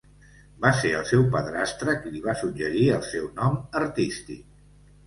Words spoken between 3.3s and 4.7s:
nom artístic.